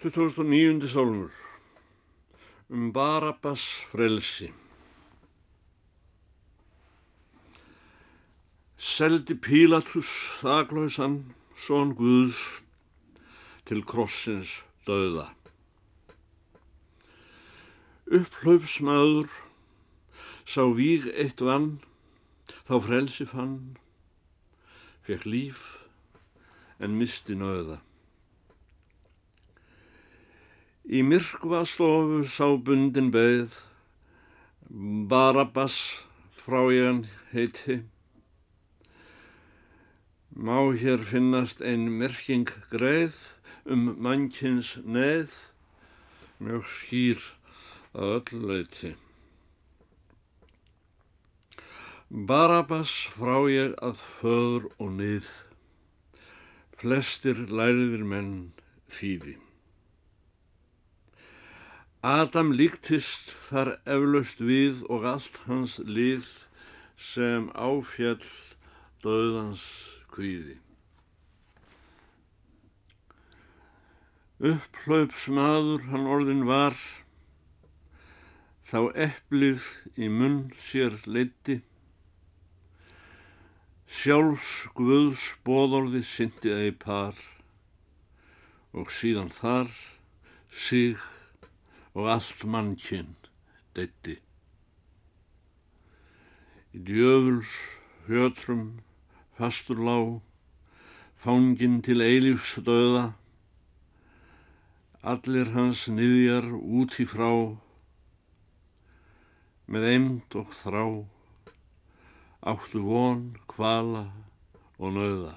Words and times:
2009. 0.00 0.86
sólmur 0.86 1.30
um 2.70 2.92
Barabbas 2.92 3.62
frelsi 3.90 4.52
Seldi 8.76 9.34
Pílatus 9.34 10.12
þaklausan 10.38 11.16
son 11.56 11.96
Guðs 11.98 12.38
til 13.66 13.82
krossins 13.82 14.52
döða. 14.86 15.26
Upplaupsmaður 18.06 19.34
sá 20.46 20.62
víg 20.78 21.10
eitt 21.10 21.42
vann, 21.42 21.82
þá 22.70 22.74
frelsi 22.86 23.26
fann, 23.26 23.74
fekk 25.02 25.26
líf 25.26 25.66
en 26.78 26.94
misti 27.02 27.34
nöða. 27.34 27.82
Í 30.88 31.02
myrkva 31.04 31.66
stofu 31.68 32.22
sá 32.24 32.46
bundin 32.64 33.10
beð, 33.12 33.52
Barabbas 35.10 35.74
frá 36.32 36.62
ég 36.72 36.86
hann 36.86 37.00
heiti. 37.28 37.74
Má 40.32 40.56
hér 40.80 41.02
finnast 41.10 41.60
ein 41.60 41.90
merking 42.00 42.48
greið 42.72 43.18
um 43.68 43.82
mannkins 44.00 44.70
neð, 44.80 45.34
mjög 46.40 46.64
skýr 46.72 47.20
að 47.92 48.14
öll 48.14 48.40
leiti. 48.52 48.92
Barabbas 52.08 52.94
frá 53.18 53.36
ég 53.52 53.76
að 53.84 54.00
föður 54.14 54.70
og 54.78 54.96
nið, 55.02 55.28
flestir 56.80 57.44
læriðir 57.52 58.08
menn 58.08 58.32
þýði. 58.88 59.36
Adam 61.98 62.52
líktist 62.54 63.32
þar 63.48 63.72
eflaust 63.82 64.38
við 64.38 64.84
og 64.86 65.02
allt 65.02 65.34
hans 65.48 65.80
lið 65.82 66.28
sem 66.94 67.48
áfjall 67.58 68.22
döðans 69.02 69.64
kvíði. 70.14 70.60
Upplaupsmaður 74.38 75.88
hann 75.90 76.06
orðin 76.06 76.46
var, 76.46 76.78
þá 78.62 78.94
eplið 78.94 79.66
í 79.98 80.06
munn 80.06 80.54
sér 80.54 81.02
leiti, 81.02 81.64
sjálfs 83.90 84.70
guðs 84.78 85.34
bóðorði 85.42 86.06
syndi 86.06 86.54
ei 86.54 86.70
par 86.70 87.18
og 88.70 88.94
síðan 88.94 89.34
þar 89.34 89.74
sig 90.54 90.94
og 91.98 92.06
allt 92.14 92.44
mannkinn 92.46 93.16
deytti. 93.74 94.14
Í 96.70 96.78
djöfuls 96.86 97.50
hjötrum 98.06 98.66
fastur 99.38 99.80
lág, 99.82 100.20
fánginn 101.18 101.80
til 101.82 102.04
eilífs 102.04 102.52
döða, 102.62 103.02
allir 105.02 105.50
hans 105.56 105.88
niðjar 105.90 106.46
út 106.54 107.00
í 107.02 107.08
frá, 107.10 107.32
með 109.66 109.90
eimd 109.90 110.38
og 110.38 110.54
þrá, 110.60 110.86
áttu 112.54 112.86
von, 112.86 113.26
kvala 113.50 114.06
og 114.78 114.94
nöða. 114.94 115.34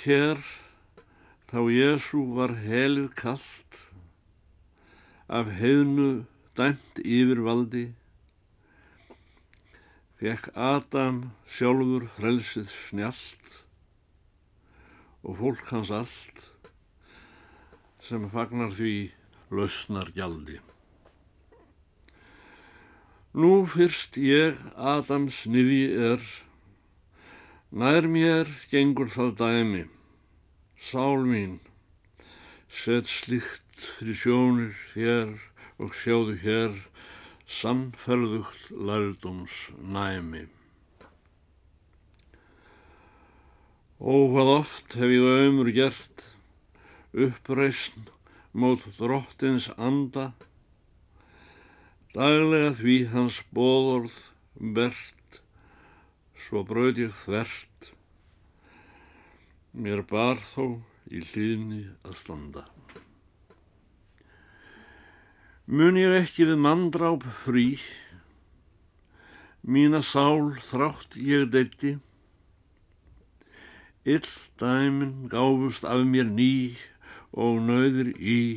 Hér 0.00 0.38
þá 1.50 1.64
Jésu 1.74 2.20
var 2.36 2.52
helið 2.62 3.08
kallt, 3.18 3.78
af 5.26 5.50
heiðnu 5.58 6.24
dæmt 6.54 7.00
yfirvaldi, 7.02 7.88
fekk 10.20 10.50
Adam 10.54 11.18
sjálfur 11.50 12.06
frelsið 12.14 12.70
snjallt 12.70 13.54
og 15.26 15.38
fólk 15.42 15.66
hans 15.74 15.90
allt 15.90 16.46
sem 18.06 18.30
fagnar 18.30 18.70
því 18.76 18.94
lausnar 19.50 20.14
gjaldi. 20.14 20.60
Nú 23.34 23.64
fyrst 23.70 24.18
ég 24.22 24.58
Adams 24.74 25.44
niði 25.50 25.82
er, 26.14 26.22
nær 27.70 28.06
mér 28.06 28.50
gengur 28.70 29.10
það 29.10 29.34
dæmi, 29.42 29.88
sál 30.80 31.26
mín, 31.28 31.58
set 32.72 33.04
slíkt 33.06 33.84
fyrir 33.98 34.16
sjónir 34.16 34.72
þér 34.94 35.34
og 35.80 35.92
sjáðu 35.96 36.38
hér 36.40 36.78
sannferðugt 37.50 38.70
lærdóms 38.72 39.56
næmi. 39.76 40.46
Ó, 44.00 44.32
hvað 44.32 44.52
oft 44.54 44.96
hef 44.96 45.12
ég 45.12 45.28
ömur 45.44 45.68
gert, 45.76 46.24
uppreysn 47.12 48.08
mót 48.56 48.86
drottins 48.96 49.68
anda, 49.76 50.30
daglega 52.16 52.72
því 52.80 52.96
hans 53.12 53.42
bóðorð 53.52 54.16
bert, 54.78 55.42
svo 56.40 56.64
bröð 56.64 57.04
ég 57.04 57.18
þvert, 57.26 57.92
mér 59.72 60.02
bar 60.10 60.42
þó 60.52 60.80
í 61.10 61.22
hlýðni 61.30 61.82
að 62.06 62.18
standa. 62.20 62.66
Mun 65.70 65.98
ég 66.00 66.16
ekki 66.18 66.48
við 66.48 66.62
manndráp 66.64 67.26
frí, 67.44 67.78
mína 69.62 70.00
sál 70.02 70.56
þrátt 70.66 71.18
ég 71.20 71.50
deytti, 71.54 71.98
Ill 74.04 74.26
dæmin 74.58 75.28
gáfust 75.28 75.84
af 75.84 76.00
mér 76.08 76.24
ný 76.24 76.72
og 77.36 77.60
nöður 77.60 78.08
í 78.16 78.56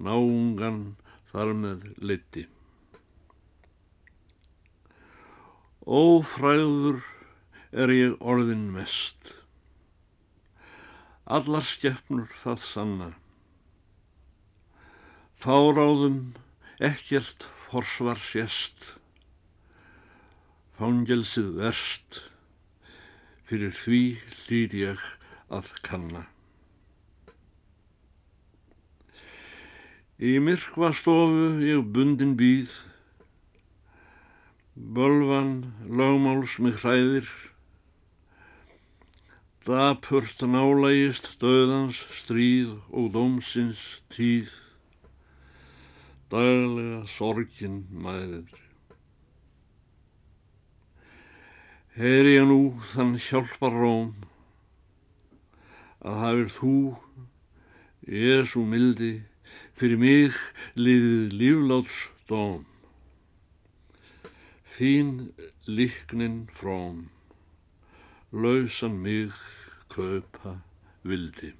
náungan 0.00 0.96
þar 1.28 1.52
með 1.52 1.84
leiti. 2.00 2.46
Ófræður 5.84 7.04
er 7.84 7.92
ég 7.92 8.16
orðin 8.24 8.70
mest, 8.72 9.41
allar 11.26 11.62
skeppnur 11.66 12.28
það 12.42 12.58
sanna. 12.66 13.10
Fáráðum 15.42 16.34
ekkert 16.82 17.46
forsvar 17.68 18.18
sérst, 18.22 18.96
fangelsið 20.78 21.54
verst, 21.60 22.20
fyrir 23.46 23.74
því 23.74 24.02
hlýt 24.44 24.76
ég 24.78 25.02
að 25.52 25.72
kanna. 25.86 26.26
Í 30.22 30.38
myrkva 30.38 30.92
stofu 30.94 31.62
ég 31.66 31.86
bundin 31.94 32.36
býð, 32.38 32.74
bölvan 34.74 35.72
lögmáls 35.90 36.58
mig 36.62 36.78
hræðir, 36.82 37.26
dapurt 39.62 40.42
nálægist 40.42 41.36
döðans 41.38 42.00
stríð 42.10 42.72
og 42.90 43.12
dómsins 43.14 44.00
tíð, 44.10 44.50
daglega 46.32 47.04
sorgin 47.06 47.84
mæðir. 47.94 48.50
Heyri 51.94 52.34
ég 52.40 52.48
nú 52.50 52.58
þann 52.90 53.14
hjálpar 53.22 53.78
róm 53.78 54.10
að 56.02 56.20
hafið 56.24 56.52
þú, 56.58 56.74
Jésu 58.02 58.66
mildi, 58.66 59.14
fyrir 59.78 60.02
mig 60.02 60.42
liðið 60.74 61.38
lífláts 61.38 62.02
dóm. 62.26 62.66
Þín 64.74 65.30
líknin 65.70 66.48
fróm, 66.50 67.12
lausan 68.32 68.94
mig 69.02 69.32
kaupa 69.88 70.56
vildi. 71.04 71.52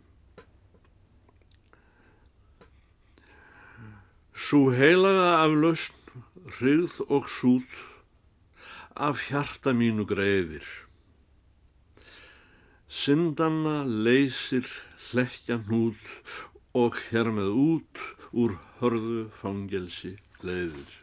Sú 4.33 4.73
heilaga 4.73 5.45
af 5.45 5.53
lausn, 5.53 5.99
hrigð 6.57 6.97
og 7.13 7.29
sút, 7.29 7.69
af 8.97 9.21
hjarta 9.29 9.77
mínu 9.77 10.09
greiðir. 10.09 10.65
Syndanna 12.89 13.85
leysir 13.85 14.65
hlekja 15.11 15.61
hnút 15.69 16.01
og 16.73 16.97
hér 17.11 17.29
með 17.37 17.53
út 17.53 18.05
úr 18.33 18.57
hörðu 18.81 19.29
fangelsi 19.37 20.17
leiðir. 20.41 21.02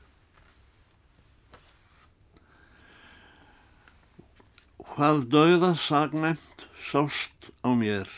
Hvað 4.90 5.28
dauða 5.30 5.76
sagnæmt 5.78 6.64
sást 6.82 7.52
á 7.62 7.70
mér, 7.78 8.10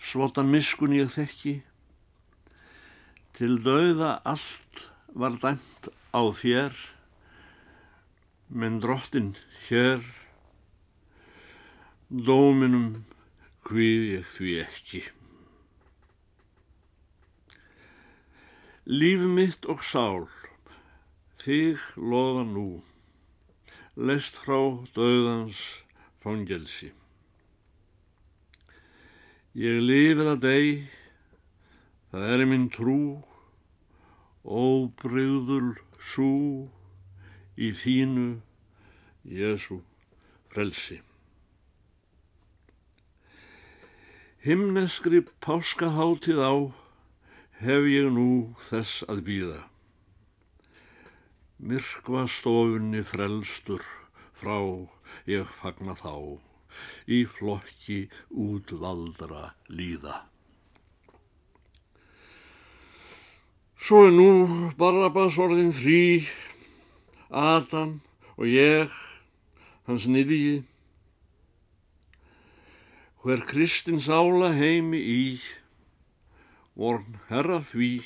svotan 0.00 0.48
miskun 0.48 0.94
ég 0.96 1.12
þekki, 1.12 1.52
til 3.36 3.58
dauða 3.66 4.16
allt 4.24 4.82
var 5.12 5.36
dæmt 5.42 5.90
á 6.16 6.22
þér, 6.40 6.72
menn 8.48 8.80
drottin 8.80 9.34
hér, 9.68 10.00
dóminum 12.08 13.04
hvið 13.68 14.10
ég 14.16 14.28
því 14.34 14.58
ekki. 14.64 15.06
Líf 18.90 19.28
mitt 19.38 19.68
og 19.70 19.84
sál, 19.84 20.24
þig 21.44 21.84
lofa 22.00 22.48
nú, 22.48 22.70
lest 24.00 24.38
frá 24.40 24.56
döðans 24.96 25.60
fangelsi. 26.24 26.88
Ég 29.52 29.82
lifið 29.84 30.30
að 30.30 30.44
deg, 30.44 30.68
það 32.08 32.32
er 32.32 32.44
minn 32.48 32.68
trú, 32.72 33.00
óbreyðul 34.40 35.74
sú, 36.00 36.32
í 37.60 37.68
þínu, 37.76 38.28
Jésu, 39.28 39.82
frelsi. 40.48 41.02
Himneskri 44.40 45.26
páskahátið 45.44 46.40
á 46.40 46.54
hef 47.60 47.90
ég 47.92 48.08
nú 48.16 48.30
þess 48.70 49.04
að 49.12 49.26
býða. 49.28 49.60
Myrkva 51.60 52.22
stofunni 52.24 53.02
frelstur 53.04 53.82
frá 54.32 54.56
ég 55.28 55.48
fagna 55.60 55.92
þá 55.92 56.40
í 57.04 57.18
flokki 57.28 57.98
útvaldra 58.32 59.50
líða. 59.68 60.14
Svo 63.76 64.06
er 64.06 64.14
nú 64.16 64.30
Barabas 64.80 65.36
orðin 65.36 65.74
frí 65.76 66.24
Adam 67.28 67.98
og 68.38 68.48
ég, 68.48 68.94
hans 69.84 70.06
niðji, 70.08 70.62
hver 73.20 73.44
Kristins 73.50 74.08
ála 74.08 74.54
heimi 74.56 75.02
í, 75.04 75.26
vorn 76.72 77.20
herra 77.28 77.60
því, 77.60 77.98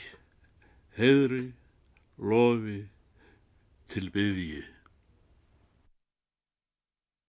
heðri, 0.99 1.45
lofi 2.19 2.81
til 3.89 4.11
byggji. 4.11 4.74